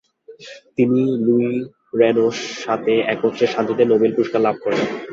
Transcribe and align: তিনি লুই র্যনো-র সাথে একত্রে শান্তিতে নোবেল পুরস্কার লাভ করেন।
তিনি 0.77 0.97
লুই 1.25 1.47
র্যনো-র 1.93 2.33
সাথে 2.63 2.93
একত্রে 3.13 3.45
শান্তিতে 3.47 3.83
নোবেল 3.85 4.11
পুরস্কার 4.13 4.41
লাভ 4.43 4.55
করেন। 4.63 4.81